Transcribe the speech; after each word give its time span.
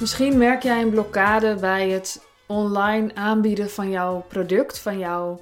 Misschien 0.00 0.38
merk 0.38 0.62
jij 0.62 0.82
een 0.82 0.90
blokkade 0.90 1.54
bij 1.54 1.88
het 1.88 2.20
online 2.46 3.14
aanbieden 3.14 3.70
van 3.70 3.90
jouw 3.90 4.24
product, 4.28 4.78
van 4.78 4.98
jouw 4.98 5.40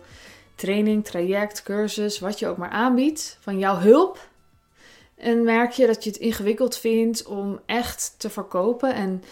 training, 0.55 1.05
traject, 1.05 1.63
cursus, 1.63 2.19
wat 2.19 2.39
je 2.39 2.47
ook 2.47 2.57
maar 2.57 2.71
aanbiedt, 2.71 3.39
van 3.41 3.59
jouw 3.59 3.77
hulp. 3.77 4.29
En 5.17 5.45
merk 5.45 5.73
je 5.73 5.87
dat 5.87 6.05
je 6.05 6.11
het 6.11 6.19
ingewikkeld 6.19 6.77
vindt 6.77 7.27
om 7.27 7.61
echt 7.67 8.15
te 8.19 8.31
verkopen 8.31 8.95
en 8.95 9.23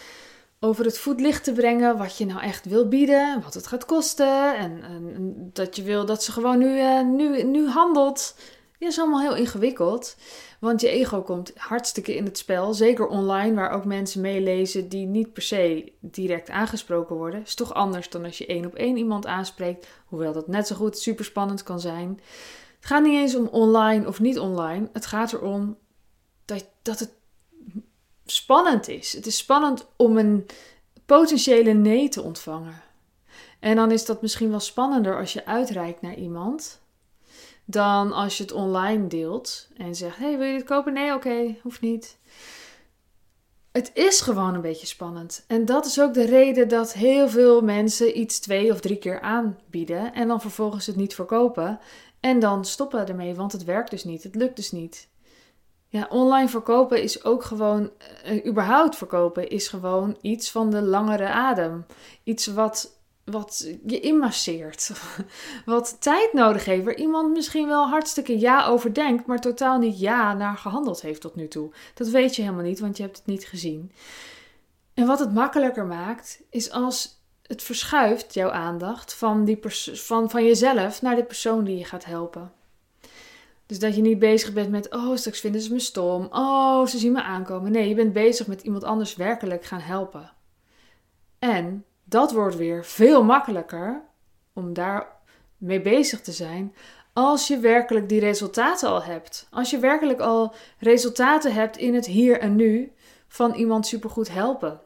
over 0.59 0.85
het 0.85 0.97
voetlicht 0.97 1.43
te 1.43 1.53
brengen 1.53 1.97
wat 1.97 2.17
je 2.17 2.25
nou 2.25 2.41
echt 2.41 2.65
wil 2.65 2.87
bieden, 2.87 3.41
wat 3.43 3.53
het 3.53 3.67
gaat 3.67 3.85
kosten 3.85 4.57
en, 4.57 4.83
en 4.83 5.49
dat 5.53 5.75
je 5.75 5.83
wil 5.83 6.05
dat 6.05 6.23
ze 6.23 6.31
gewoon 6.31 6.57
nu, 6.57 6.77
uh, 6.77 7.01
nu, 7.01 7.43
nu 7.43 7.67
handelt. 7.67 8.35
Ja, 8.79 8.87
is 8.87 8.99
allemaal 8.99 9.21
heel 9.21 9.35
ingewikkeld. 9.35 10.15
Want 10.59 10.81
je 10.81 10.89
ego 10.89 11.21
komt 11.21 11.51
hartstikke 11.55 12.15
in 12.15 12.25
het 12.25 12.37
spel. 12.37 12.73
Zeker 12.73 13.07
online, 13.07 13.55
waar 13.55 13.71
ook 13.71 13.85
mensen 13.85 14.21
meelezen 14.21 14.89
die 14.89 15.05
niet 15.05 15.33
per 15.33 15.41
se 15.41 15.91
direct 15.99 16.49
aangesproken 16.49 17.15
worden. 17.15 17.41
Is 17.41 17.55
toch 17.55 17.73
anders 17.73 18.09
dan 18.09 18.25
als 18.25 18.37
je 18.37 18.45
één 18.45 18.65
op 18.65 18.75
één 18.75 18.97
iemand 18.97 19.25
aanspreekt. 19.25 19.87
Hoewel 20.05 20.33
dat 20.33 20.47
net 20.47 20.67
zo 20.67 20.75
goed 20.75 20.97
super 20.97 21.25
spannend 21.25 21.63
kan 21.63 21.79
zijn. 21.79 22.19
Het 22.75 22.85
gaat 22.85 23.03
niet 23.03 23.19
eens 23.19 23.35
om 23.35 23.47
online 23.47 24.07
of 24.07 24.19
niet 24.19 24.39
online. 24.39 24.89
Het 24.93 25.05
gaat 25.05 25.33
erom 25.33 25.77
dat, 26.45 26.65
dat 26.81 26.99
het 26.99 27.11
spannend 28.25 28.87
is. 28.87 29.13
Het 29.13 29.25
is 29.25 29.37
spannend 29.37 29.87
om 29.95 30.17
een 30.17 30.45
potentiële 31.05 31.73
nee 31.73 32.09
te 32.09 32.21
ontvangen. 32.21 32.81
En 33.59 33.75
dan 33.75 33.91
is 33.91 34.05
dat 34.05 34.21
misschien 34.21 34.49
wel 34.49 34.59
spannender 34.59 35.17
als 35.17 35.33
je 35.33 35.45
uitreikt 35.45 36.01
naar 36.01 36.15
iemand 36.15 36.83
dan 37.65 38.11
als 38.11 38.37
je 38.37 38.43
het 38.43 38.51
online 38.51 39.07
deelt 39.07 39.67
en 39.77 39.95
zegt: 39.95 40.17
Hey, 40.17 40.37
wil 40.37 40.47
je 40.47 40.57
dit 40.57 40.67
kopen? 40.67 40.93
Nee, 40.93 41.13
oké, 41.13 41.55
hoeft 41.61 41.81
niet. 41.81 42.17
Het 43.71 43.91
is 43.93 44.21
gewoon 44.21 44.53
een 44.53 44.61
beetje 44.61 44.87
spannend. 44.87 45.43
En 45.47 45.65
dat 45.65 45.85
is 45.85 46.01
ook 46.01 46.13
de 46.13 46.25
reden 46.25 46.67
dat 46.67 46.93
heel 46.93 47.29
veel 47.29 47.61
mensen 47.61 48.19
iets 48.19 48.39
twee 48.39 48.71
of 48.71 48.79
drie 48.79 48.97
keer 48.97 49.21
aanbieden 49.21 50.13
en 50.13 50.27
dan 50.27 50.41
vervolgens 50.41 50.85
het 50.85 50.95
niet 50.95 51.15
verkopen. 51.15 51.79
En 52.19 52.39
dan 52.39 52.65
stoppen 52.65 53.07
ermee, 53.07 53.35
want 53.35 53.51
het 53.51 53.63
werkt 53.63 53.89
dus 53.89 54.03
niet. 54.03 54.23
Het 54.23 54.35
lukt 54.35 54.55
dus 54.55 54.71
niet. 54.71 55.07
Ja, 55.87 56.07
online 56.09 56.49
verkopen 56.49 57.01
is 57.01 57.23
ook 57.23 57.43
gewoon, 57.43 57.91
uh, 58.25 58.45
überhaupt 58.45 58.95
verkopen 58.95 59.49
is 59.49 59.67
gewoon 59.67 60.17
iets 60.21 60.51
van 60.51 60.69
de 60.69 60.81
langere 60.81 61.27
adem. 61.27 61.85
Iets 62.23 62.45
wat 62.45 62.99
wat 63.25 63.71
je 63.85 63.99
inmasseert. 63.99 64.91
Wat 65.65 65.97
tijd 65.99 66.33
nodig 66.33 66.65
heeft. 66.65 66.85
Waar 66.85 66.95
iemand 66.95 67.31
misschien 67.31 67.67
wel 67.67 67.87
hartstikke 67.87 68.39
ja 68.39 68.65
over 68.65 68.93
denkt, 68.93 69.25
maar 69.25 69.41
totaal 69.41 69.79
niet 69.79 69.99
ja 69.99 70.33
naar 70.33 70.57
gehandeld 70.57 71.01
heeft 71.01 71.21
tot 71.21 71.35
nu 71.35 71.47
toe. 71.47 71.71
Dat 71.93 72.07
weet 72.07 72.35
je 72.35 72.41
helemaal 72.41 72.63
niet, 72.63 72.79
want 72.79 72.97
je 72.97 73.03
hebt 73.03 73.17
het 73.17 73.25
niet 73.25 73.45
gezien. 73.45 73.91
En 74.93 75.05
wat 75.05 75.19
het 75.19 75.33
makkelijker 75.33 75.85
maakt, 75.85 76.41
is 76.49 76.71
als 76.71 77.23
het 77.41 77.63
verschuift 77.63 78.33
jouw 78.33 78.49
aandacht 78.49 79.13
van, 79.13 79.45
die 79.45 79.59
van, 79.93 80.29
van 80.29 80.43
jezelf 80.43 81.01
naar 81.01 81.15
de 81.15 81.23
persoon 81.23 81.63
die 81.63 81.77
je 81.77 81.85
gaat 81.85 82.05
helpen. 82.05 82.51
Dus 83.65 83.79
dat 83.79 83.95
je 83.95 84.01
niet 84.01 84.19
bezig 84.19 84.53
bent 84.53 84.69
met, 84.69 84.93
oh, 84.93 85.15
straks 85.15 85.39
vinden 85.39 85.61
ze 85.61 85.73
me 85.73 85.79
stom. 85.79 86.27
Oh, 86.31 86.85
ze 86.85 86.97
zien 86.97 87.11
me 87.11 87.21
aankomen. 87.21 87.71
Nee, 87.71 87.89
je 87.89 87.95
bent 87.95 88.13
bezig 88.13 88.47
met 88.47 88.61
iemand 88.61 88.83
anders 88.83 89.15
werkelijk 89.15 89.65
gaan 89.65 89.79
helpen. 89.79 90.31
En 91.39 91.85
dat 92.05 92.31
wordt 92.31 92.55
weer 92.55 92.85
veel 92.85 93.23
makkelijker 93.23 94.01
om 94.53 94.73
daar 94.73 95.07
mee 95.57 95.81
bezig 95.81 96.21
te 96.21 96.31
zijn 96.31 96.75
als 97.13 97.47
je 97.47 97.59
werkelijk 97.59 98.09
die 98.09 98.19
resultaten 98.19 98.89
al 98.89 99.03
hebt. 99.03 99.47
Als 99.51 99.69
je 99.69 99.77
werkelijk 99.79 100.19
al 100.19 100.53
resultaten 100.79 101.53
hebt 101.53 101.77
in 101.77 101.93
het 101.93 102.05
hier 102.05 102.39
en 102.39 102.55
nu 102.55 102.91
van 103.27 103.53
iemand 103.53 103.87
supergoed 103.87 104.31
helpen. 104.31 104.81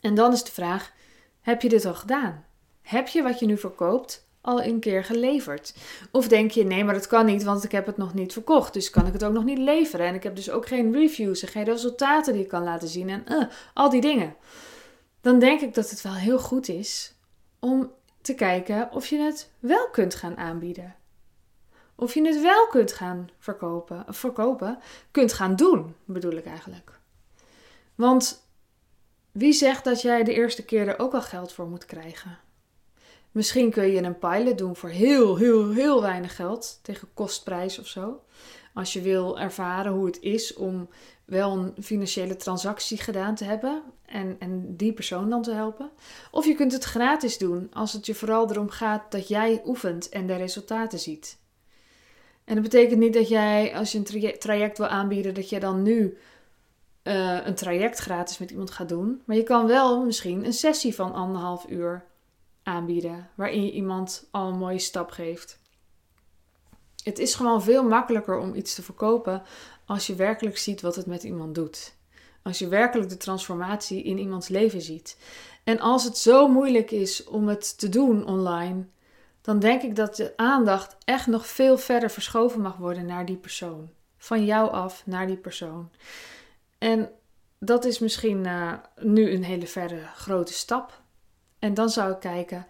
En 0.00 0.14
dan 0.14 0.32
is 0.32 0.44
de 0.44 0.52
vraag: 0.52 0.92
heb 1.40 1.62
je 1.62 1.68
dit 1.68 1.84
al 1.84 1.94
gedaan? 1.94 2.44
Heb 2.82 3.08
je 3.08 3.22
wat 3.22 3.38
je 3.38 3.46
nu 3.46 3.58
verkoopt 3.58 4.28
al 4.40 4.62
een 4.62 4.80
keer 4.80 5.04
geleverd? 5.04 5.74
Of 6.10 6.28
denk 6.28 6.50
je: 6.50 6.64
nee, 6.64 6.84
maar 6.84 6.94
dat 6.94 7.06
kan 7.06 7.26
niet, 7.26 7.42
want 7.42 7.64
ik 7.64 7.72
heb 7.72 7.86
het 7.86 7.96
nog 7.96 8.14
niet 8.14 8.32
verkocht, 8.32 8.72
dus 8.72 8.90
kan 8.90 9.06
ik 9.06 9.12
het 9.12 9.24
ook 9.24 9.32
nog 9.32 9.44
niet 9.44 9.58
leveren 9.58 10.06
en 10.06 10.14
ik 10.14 10.22
heb 10.22 10.36
dus 10.36 10.50
ook 10.50 10.66
geen 10.66 10.92
reviews 10.92 11.42
en 11.42 11.48
geen 11.48 11.64
resultaten 11.64 12.32
die 12.32 12.42
ik 12.42 12.48
kan 12.48 12.64
laten 12.64 12.88
zien 12.88 13.08
en 13.08 13.24
uh, 13.28 13.44
al 13.74 13.90
die 13.90 14.00
dingen 14.00 14.34
dan 15.28 15.38
denk 15.38 15.60
ik 15.60 15.74
dat 15.74 15.90
het 15.90 16.02
wel 16.02 16.14
heel 16.14 16.38
goed 16.38 16.68
is 16.68 17.14
om 17.58 17.92
te 18.20 18.34
kijken 18.34 18.92
of 18.92 19.06
je 19.06 19.18
het 19.18 19.50
wel 19.58 19.90
kunt 19.90 20.14
gaan 20.14 20.36
aanbieden. 20.36 20.96
Of 21.94 22.14
je 22.14 22.26
het 22.26 22.40
wel 22.40 22.66
kunt 22.66 22.92
gaan 22.92 23.28
verkopen, 23.38 24.04
verkopen, 24.08 24.78
kunt 25.10 25.32
gaan 25.32 25.56
doen, 25.56 25.94
bedoel 26.04 26.32
ik 26.32 26.46
eigenlijk. 26.46 26.98
Want 27.94 28.48
wie 29.32 29.52
zegt 29.52 29.84
dat 29.84 30.02
jij 30.02 30.24
de 30.24 30.34
eerste 30.34 30.64
keer 30.64 30.88
er 30.88 30.98
ook 30.98 31.14
al 31.14 31.22
geld 31.22 31.52
voor 31.52 31.68
moet 31.68 31.84
krijgen? 31.84 32.38
Misschien 33.32 33.70
kun 33.70 33.86
je 33.86 34.02
een 34.02 34.18
pilot 34.18 34.58
doen 34.58 34.76
voor 34.76 34.88
heel, 34.88 35.36
heel, 35.36 35.70
heel 35.70 36.02
weinig 36.02 36.36
geld, 36.36 36.78
tegen 36.82 37.08
kostprijs 37.14 37.78
of 37.78 37.86
zo. 37.86 38.22
Als 38.74 38.92
je 38.92 39.00
wil 39.00 39.38
ervaren 39.38 39.92
hoe 39.92 40.06
het 40.06 40.20
is 40.20 40.54
om 40.54 40.88
wel 41.24 41.52
een 41.56 41.82
financiële 41.82 42.36
transactie 42.36 42.98
gedaan 42.98 43.34
te 43.34 43.44
hebben 43.44 43.82
en, 44.06 44.36
en 44.38 44.76
die 44.76 44.92
persoon 44.92 45.30
dan 45.30 45.42
te 45.42 45.52
helpen. 45.52 45.90
Of 46.30 46.46
je 46.46 46.54
kunt 46.54 46.72
het 46.72 46.84
gratis 46.84 47.38
doen 47.38 47.68
als 47.72 47.92
het 47.92 48.06
je 48.06 48.14
vooral 48.14 48.50
erom 48.50 48.70
gaat 48.70 49.12
dat 49.12 49.28
jij 49.28 49.62
oefent 49.64 50.08
en 50.08 50.26
de 50.26 50.36
resultaten 50.36 50.98
ziet. 50.98 51.38
En 52.44 52.54
dat 52.54 52.62
betekent 52.62 53.00
niet 53.00 53.14
dat 53.14 53.28
jij, 53.28 53.76
als 53.76 53.92
je 53.92 53.98
een 53.98 54.38
traject 54.38 54.78
wil 54.78 54.86
aanbieden, 54.86 55.34
dat 55.34 55.48
je 55.48 55.60
dan 55.60 55.82
nu 55.82 56.18
uh, 57.02 57.46
een 57.46 57.54
traject 57.54 57.98
gratis 57.98 58.38
met 58.38 58.50
iemand 58.50 58.70
gaat 58.70 58.88
doen. 58.88 59.22
Maar 59.24 59.36
je 59.36 59.42
kan 59.42 59.66
wel 59.66 60.04
misschien 60.04 60.44
een 60.44 60.52
sessie 60.52 60.94
van 60.94 61.12
anderhalf 61.12 61.66
uur 61.68 62.04
aanbieden, 62.68 63.30
waarin 63.34 63.64
je 63.64 63.72
iemand 63.72 64.28
al 64.30 64.48
een 64.48 64.58
mooie 64.58 64.78
stap 64.78 65.10
geeft. 65.10 65.58
Het 67.02 67.18
is 67.18 67.34
gewoon 67.34 67.62
veel 67.62 67.84
makkelijker 67.84 68.38
om 68.38 68.54
iets 68.54 68.74
te 68.74 68.82
verkopen 68.82 69.42
als 69.86 70.06
je 70.06 70.14
werkelijk 70.14 70.58
ziet 70.58 70.80
wat 70.80 70.96
het 70.96 71.06
met 71.06 71.22
iemand 71.22 71.54
doet. 71.54 71.96
Als 72.42 72.58
je 72.58 72.68
werkelijk 72.68 73.08
de 73.08 73.16
transformatie 73.16 74.02
in 74.02 74.18
iemands 74.18 74.48
leven 74.48 74.80
ziet. 74.80 75.18
En 75.64 75.80
als 75.80 76.04
het 76.04 76.18
zo 76.18 76.48
moeilijk 76.48 76.90
is 76.90 77.24
om 77.24 77.48
het 77.48 77.78
te 77.78 77.88
doen 77.88 78.26
online, 78.26 78.84
dan 79.40 79.58
denk 79.58 79.82
ik 79.82 79.96
dat 79.96 80.16
de 80.16 80.32
aandacht 80.36 80.96
echt 81.04 81.26
nog 81.26 81.46
veel 81.46 81.78
verder 81.78 82.10
verschoven 82.10 82.60
mag 82.60 82.76
worden 82.76 83.06
naar 83.06 83.26
die 83.26 83.36
persoon. 83.36 83.90
Van 84.18 84.44
jou 84.44 84.70
af 84.70 85.02
naar 85.06 85.26
die 85.26 85.36
persoon. 85.36 85.90
En 86.78 87.10
dat 87.58 87.84
is 87.84 87.98
misschien 87.98 88.44
uh, 88.44 88.72
nu 88.96 89.30
een 89.30 89.44
hele 89.44 89.66
verre 89.66 90.02
grote 90.14 90.52
stap. 90.52 91.00
En 91.58 91.74
dan 91.74 91.88
zou 91.88 92.12
ik 92.12 92.20
kijken, 92.20 92.66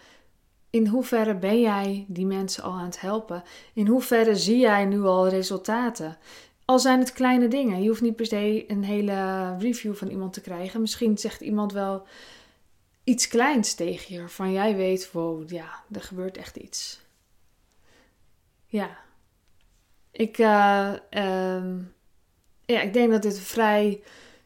in 0.70 0.86
hoeverre 0.86 1.34
ben 1.34 1.60
jij 1.60 2.04
die 2.08 2.26
mensen 2.26 2.62
al 2.62 2.72
aan 2.72 2.84
het 2.84 3.00
helpen? 3.00 3.42
In 3.74 3.86
hoeverre 3.86 4.36
zie 4.36 4.58
jij 4.58 4.84
nu 4.84 5.02
al 5.02 5.28
resultaten? 5.28 6.18
Al 6.64 6.78
zijn 6.78 6.98
het 6.98 7.12
kleine 7.12 7.48
dingen. 7.48 7.82
Je 7.82 7.88
hoeft 7.88 8.00
niet 8.00 8.16
per 8.16 8.26
se 8.26 8.64
een 8.68 8.84
hele 8.84 9.56
review 9.58 9.94
van 9.94 10.08
iemand 10.08 10.32
te 10.32 10.40
krijgen. 10.40 10.80
Misschien 10.80 11.18
zegt 11.18 11.40
iemand 11.40 11.72
wel 11.72 12.06
iets 13.04 13.28
kleins 13.28 13.74
tegen 13.74 14.14
je. 14.14 14.28
Van 14.28 14.52
jij 14.52 14.76
weet, 14.76 15.12
wow, 15.12 15.50
ja, 15.50 15.82
er 15.92 16.02
gebeurt 16.02 16.36
echt 16.36 16.56
iets. 16.56 17.00
Ja. 18.66 18.98
Ik, 20.10 20.38
uh, 20.38 20.94
ja, 22.64 22.80
ik 22.80 22.92
denk 22.92 23.10
dat 23.10 23.22
dit 23.22 23.36
een 23.36 23.42
vrij 23.42 24.02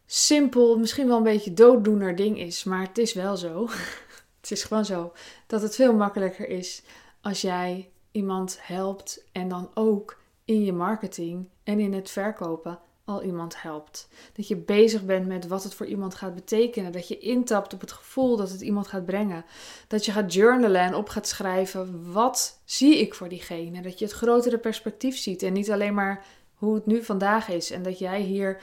simpel, 0.07 0.79
misschien 0.79 1.07
wel 1.07 1.17
een 1.17 1.23
beetje 1.23 1.55
dooddoener 1.55 2.17
ding 2.17 2.39
is. 2.39 2.65
Maar 2.65 2.87
het 2.87 2.99
is 2.99 3.13
wel 3.13 3.37
zo. 3.37 3.69
het 4.43 4.51
is 4.51 4.65
gewoon 4.65 4.85
zo. 4.85 5.13
Dat 5.47 5.63
het 5.63 5.75
veel 5.75 5.95
makkelijker 5.95 6.49
is 6.49 6.83
als 7.21 7.41
jij 7.41 7.91
iemand 8.11 8.59
helpt 8.61 9.25
en 9.33 9.49
dan 9.49 9.71
ook 9.75 10.21
in 10.44 10.65
je 10.65 10.73
marketing 10.73 11.49
en 11.65 11.81
in 11.81 11.93
het 11.93 12.11
verkopen 12.11 12.79
al 13.05 13.23
iemand 13.23 13.62
helpt. 13.62 14.09
Dat 14.33 14.49
je 14.49 14.56
bezig 14.56 15.05
bent 15.05 15.27
met 15.27 15.47
wat 15.47 15.62
het 15.62 15.75
voor 15.75 15.87
iemand 15.87 16.15
gaat 16.15 16.35
betekenen. 16.35 16.93
Dat 16.93 17.09
je 17.09 17.19
intapt 17.19 17.75
op 17.75 17.81
het 17.81 17.93
gevoel 17.93 18.37
dat 18.37 18.50
het 18.50 18.61
iemand 18.61 18.87
gaat 18.87 19.05
brengen. 19.05 19.44
Dat 19.89 20.05
je 20.05 20.12
gaat 20.12 20.33
journalen 20.33 20.81
en 20.81 20.95
op 20.95 21.09
gaat 21.09 21.29
schrijven 21.29 22.12
wat 22.12 22.61
zie 22.65 22.99
ik 22.99 23.15
voor 23.15 23.29
diegene. 23.29 23.83
Dat 23.83 23.99
je 23.99 24.05
het 24.05 24.15
grotere 24.15 24.59
perspectief 24.59 25.17
ziet 25.17 25.43
en 25.43 25.53
niet 25.53 25.71
alleen 25.71 25.95
maar 25.95 26.25
hoe 26.55 26.75
het 26.75 26.87
nu 26.87 27.05
vandaag 27.05 27.49
is. 27.49 27.71
En 27.71 27.83
dat 27.83 27.99
jij 27.99 28.21
hier 28.21 28.62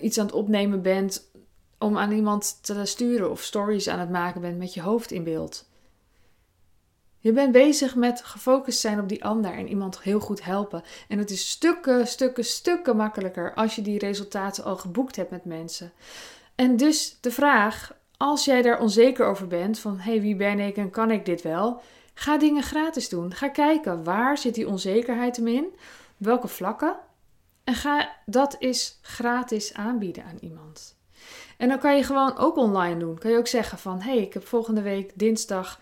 iets 0.00 0.18
aan 0.18 0.26
het 0.26 0.34
opnemen 0.34 0.82
bent 0.82 1.30
om 1.84 1.98
aan 1.98 2.12
iemand 2.12 2.58
te 2.62 2.84
sturen 2.84 3.30
of 3.30 3.42
stories 3.42 3.88
aan 3.88 3.98
het 3.98 4.10
maken 4.10 4.40
bent 4.40 4.58
met 4.58 4.74
je 4.74 4.82
hoofd 4.82 5.10
in 5.10 5.24
beeld. 5.24 5.68
Je 7.18 7.32
bent 7.32 7.52
bezig 7.52 7.94
met 7.94 8.24
gefocust 8.24 8.80
zijn 8.80 9.00
op 9.00 9.08
die 9.08 9.24
ander 9.24 9.52
en 9.52 9.68
iemand 9.68 10.02
heel 10.02 10.20
goed 10.20 10.44
helpen. 10.44 10.82
En 11.08 11.18
het 11.18 11.30
is 11.30 11.50
stukken, 11.50 12.06
stukken, 12.06 12.44
stukken 12.44 12.96
makkelijker 12.96 13.54
als 13.54 13.74
je 13.74 13.82
die 13.82 13.98
resultaten 13.98 14.64
al 14.64 14.76
geboekt 14.76 15.16
hebt 15.16 15.30
met 15.30 15.44
mensen. 15.44 15.92
En 16.54 16.76
dus 16.76 17.18
de 17.20 17.30
vraag, 17.30 17.96
als 18.16 18.44
jij 18.44 18.62
daar 18.62 18.80
onzeker 18.80 19.26
over 19.26 19.46
bent, 19.46 19.78
van 19.78 19.98
hé, 19.98 20.10
hey, 20.10 20.20
wie 20.20 20.36
ben 20.36 20.60
ik 20.60 20.76
en 20.76 20.90
kan 20.90 21.10
ik 21.10 21.24
dit 21.24 21.42
wel? 21.42 21.82
Ga 22.14 22.38
dingen 22.38 22.62
gratis 22.62 23.08
doen. 23.08 23.34
Ga 23.34 23.48
kijken 23.48 24.04
waar 24.04 24.38
zit 24.38 24.54
die 24.54 24.68
onzekerheid 24.68 25.36
hem 25.36 25.48
in, 25.48 25.66
welke 26.16 26.48
vlakken. 26.48 26.96
En 27.64 27.74
ga 27.74 28.16
dat 28.26 28.56
eens 28.58 28.98
gratis 29.02 29.74
aanbieden 29.74 30.24
aan 30.24 30.38
iemand. 30.40 30.96
En 31.56 31.68
dan 31.68 31.78
kan 31.78 31.96
je 31.96 32.02
gewoon 32.02 32.38
ook 32.38 32.56
online 32.56 32.96
doen. 32.96 33.18
Kan 33.18 33.30
je 33.30 33.38
ook 33.38 33.46
zeggen 33.46 33.78
van, 33.78 34.00
hé, 34.00 34.12
hey, 34.12 34.22
ik 34.22 34.34
heb 34.34 34.46
volgende 34.46 34.82
week 34.82 35.12
dinsdag 35.14 35.80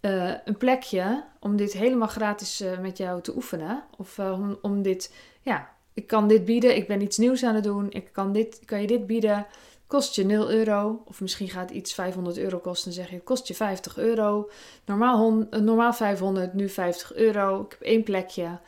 uh, 0.00 0.34
een 0.44 0.56
plekje 0.56 1.24
om 1.40 1.56
dit 1.56 1.72
helemaal 1.72 2.08
gratis 2.08 2.60
uh, 2.60 2.78
met 2.78 2.98
jou 2.98 3.20
te 3.20 3.34
oefenen. 3.34 3.84
Of 3.96 4.18
uh, 4.18 4.32
om, 4.32 4.58
om 4.62 4.82
dit, 4.82 5.14
ja, 5.42 5.70
ik 5.94 6.06
kan 6.06 6.28
dit 6.28 6.44
bieden, 6.44 6.76
ik 6.76 6.86
ben 6.86 7.02
iets 7.02 7.18
nieuws 7.18 7.44
aan 7.44 7.54
het 7.54 7.64
doen, 7.64 7.86
ik 7.90 8.12
kan, 8.12 8.32
dit, 8.32 8.60
kan 8.64 8.80
je 8.80 8.86
dit 8.86 9.06
bieden. 9.06 9.46
Kost 9.86 10.14
je 10.14 10.24
0 10.24 10.50
euro, 10.50 11.02
of 11.04 11.20
misschien 11.20 11.48
gaat 11.48 11.70
iets 11.70 11.94
500 11.94 12.38
euro 12.38 12.58
kosten, 12.58 12.94
dan 12.94 13.02
zeg 13.02 13.10
je, 13.10 13.20
kost 13.20 13.48
je 13.48 13.54
50 13.54 13.98
euro. 13.98 14.50
Normaal, 14.84 15.46
normaal 15.50 15.92
500, 15.92 16.54
nu 16.54 16.68
50 16.68 17.14
euro. 17.14 17.60
Ik 17.60 17.70
heb 17.70 17.80
één 17.80 18.02
plekje, 18.02 18.58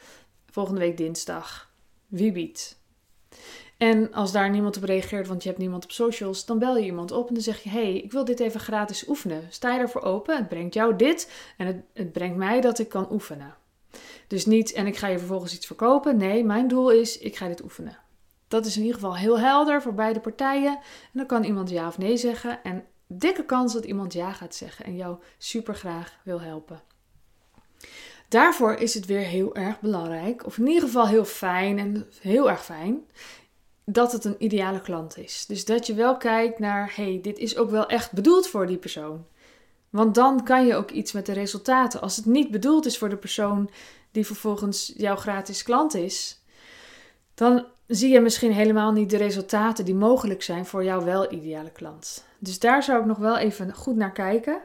volgende 0.50 0.80
week 0.80 0.96
dinsdag. 0.96 1.70
Wie 2.06 2.32
biedt? 2.32 2.78
En 3.80 4.12
als 4.12 4.32
daar 4.32 4.50
niemand 4.50 4.76
op 4.76 4.82
reageert, 4.82 5.26
want 5.26 5.42
je 5.42 5.48
hebt 5.48 5.60
niemand 5.60 5.84
op 5.84 5.90
socials, 5.90 6.44
dan 6.44 6.58
bel 6.58 6.76
je 6.76 6.84
iemand 6.84 7.12
op 7.12 7.28
en 7.28 7.34
dan 7.34 7.42
zeg 7.42 7.62
je: 7.62 7.68
hey, 7.68 7.96
ik 7.96 8.12
wil 8.12 8.24
dit 8.24 8.40
even 8.40 8.60
gratis 8.60 9.08
oefenen. 9.08 9.46
Sta 9.50 9.72
je 9.72 9.78
ervoor 9.80 10.02
open? 10.02 10.36
Het 10.36 10.48
brengt 10.48 10.74
jou 10.74 10.96
dit 10.96 11.30
en 11.56 11.66
het, 11.66 11.76
het 11.92 12.12
brengt 12.12 12.36
mij 12.36 12.60
dat 12.60 12.78
ik 12.78 12.88
kan 12.88 13.12
oefenen. 13.12 13.54
Dus 14.26 14.46
niet 14.46 14.72
en 14.72 14.86
ik 14.86 14.96
ga 14.96 15.06
je 15.06 15.18
vervolgens 15.18 15.54
iets 15.54 15.66
verkopen. 15.66 16.16
Nee, 16.16 16.44
mijn 16.44 16.68
doel 16.68 16.90
is: 16.90 17.18
ik 17.18 17.36
ga 17.36 17.48
dit 17.48 17.62
oefenen. 17.62 17.98
Dat 18.48 18.66
is 18.66 18.76
in 18.76 18.82
ieder 18.82 19.00
geval 19.00 19.16
heel 19.16 19.38
helder 19.38 19.82
voor 19.82 19.94
beide 19.94 20.20
partijen. 20.20 20.72
En 20.72 21.10
dan 21.12 21.26
kan 21.26 21.44
iemand 21.44 21.70
ja 21.70 21.86
of 21.86 21.98
nee 21.98 22.16
zeggen. 22.16 22.62
En 22.62 22.84
dikke 23.06 23.44
kans 23.44 23.72
dat 23.72 23.84
iemand 23.84 24.12
ja 24.12 24.32
gaat 24.32 24.54
zeggen 24.54 24.84
en 24.84 24.96
jou 24.96 25.16
super 25.38 25.74
graag 25.74 26.18
wil 26.24 26.40
helpen. 26.40 26.82
Daarvoor 28.30 28.74
is 28.74 28.94
het 28.94 29.06
weer 29.06 29.20
heel 29.20 29.54
erg 29.54 29.80
belangrijk, 29.80 30.46
of 30.46 30.58
in 30.58 30.66
ieder 30.66 30.82
geval 30.82 31.06
heel 31.06 31.24
fijn 31.24 31.78
en 31.78 32.06
heel 32.20 32.50
erg 32.50 32.64
fijn, 32.64 33.04
dat 33.92 34.12
het 34.12 34.24
een 34.24 34.36
ideale 34.38 34.80
klant 34.80 35.18
is. 35.18 35.46
Dus 35.46 35.64
dat 35.64 35.86
je 35.86 35.94
wel 35.94 36.16
kijkt 36.16 36.58
naar, 36.58 36.92
hey, 36.96 37.18
dit 37.22 37.38
is 37.38 37.56
ook 37.56 37.70
wel 37.70 37.86
echt 37.86 38.12
bedoeld 38.12 38.46
voor 38.46 38.66
die 38.66 38.76
persoon. 38.76 39.24
Want 39.90 40.14
dan 40.14 40.44
kan 40.44 40.66
je 40.66 40.74
ook 40.74 40.90
iets 40.90 41.12
met 41.12 41.26
de 41.26 41.32
resultaten. 41.32 42.00
Als 42.00 42.16
het 42.16 42.26
niet 42.26 42.50
bedoeld 42.50 42.86
is 42.86 42.98
voor 42.98 43.08
de 43.08 43.16
persoon 43.16 43.70
die 44.10 44.26
vervolgens 44.26 44.92
jouw 44.96 45.16
gratis 45.16 45.62
klant 45.62 45.94
is, 45.94 46.42
dan 47.34 47.64
zie 47.86 48.10
je 48.10 48.20
misschien 48.20 48.52
helemaal 48.52 48.92
niet 48.92 49.10
de 49.10 49.16
resultaten 49.16 49.84
die 49.84 49.94
mogelijk 49.94 50.42
zijn 50.42 50.66
voor 50.66 50.84
jouw 50.84 51.04
wel 51.04 51.32
ideale 51.32 51.70
klant. 51.70 52.24
Dus 52.38 52.58
daar 52.58 52.82
zou 52.82 53.00
ik 53.00 53.06
nog 53.06 53.18
wel 53.18 53.36
even 53.38 53.74
goed 53.74 53.96
naar 53.96 54.12
kijken. 54.12 54.60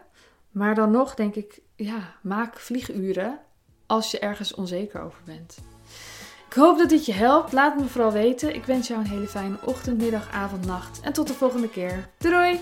Maar 0.51 0.75
dan 0.75 0.91
nog 0.91 1.15
denk 1.15 1.35
ik, 1.35 1.61
ja, 1.75 2.15
maak 2.21 2.59
vlieguren 2.59 3.39
als 3.85 4.11
je 4.11 4.19
ergens 4.19 4.53
onzeker 4.53 5.01
over 5.01 5.21
bent. 5.25 5.57
Ik 6.55 6.61
hoop 6.61 6.77
dat 6.77 6.89
dit 6.89 7.05
je 7.05 7.13
helpt. 7.13 7.51
Laat 7.51 7.79
me 7.79 7.85
vooral 7.85 8.11
weten. 8.11 8.55
Ik 8.55 8.65
wens 8.65 8.87
jou 8.87 8.99
een 8.99 9.07
hele 9.07 9.27
fijne 9.27 9.55
ochtend, 9.63 9.97
middag, 10.01 10.31
avond, 10.31 10.65
nacht. 10.65 10.99
En 11.01 11.13
tot 11.13 11.27
de 11.27 11.33
volgende 11.33 11.69
keer. 11.69 12.09
Doei! 12.17 12.59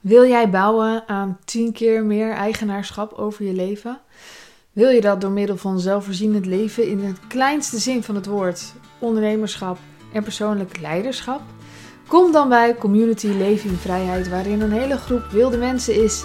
Wil 0.00 0.26
jij 0.26 0.50
bouwen 0.50 1.08
aan 1.08 1.38
10 1.44 1.72
keer 1.72 2.04
meer 2.04 2.32
eigenaarschap 2.32 3.12
over 3.12 3.44
je 3.44 3.52
leven? 3.52 4.00
Wil 4.72 4.88
je 4.88 5.00
dat 5.00 5.20
door 5.20 5.30
middel 5.30 5.56
van 5.56 5.80
zelfvoorzienend 5.80 6.46
leven 6.46 6.88
in 6.88 7.04
het 7.04 7.18
kleinste 7.28 7.78
zin 7.78 8.02
van 8.02 8.14
het 8.14 8.26
woord, 8.26 8.72
ondernemerschap 8.98 9.78
en 10.12 10.22
persoonlijk 10.22 10.80
leiderschap? 10.80 11.40
Kom 12.06 12.32
dan 12.32 12.48
bij 12.48 12.74
Community 12.74 13.26
Leven 13.26 13.70
in 13.70 13.76
Vrijheid, 13.76 14.28
waarin 14.28 14.60
een 14.60 14.72
hele 14.72 14.96
groep 14.96 15.26
wilde 15.30 15.56
mensen 15.56 16.02
is 16.02 16.24